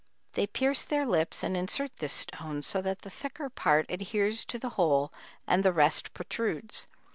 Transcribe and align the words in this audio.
They 0.33 0.47
pierce 0.47 0.83
their 0.83 1.05
lips 1.05 1.43
and 1.43 1.55
insert 1.55 1.97
this 1.97 2.11
stone 2.13 2.63
so 2.63 2.81
that 2.81 3.03
the 3.03 3.09
thicker 3.11 3.51
part 3.51 3.85
adheres 3.87 4.43
to 4.45 4.57
the 4.57 4.69
hole 4.69 5.13
and 5.45 5.63
the 5.63 5.71
rest 5.71 6.15
protrudes. 6.15 6.87